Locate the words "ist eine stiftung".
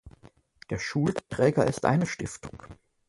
1.67-2.63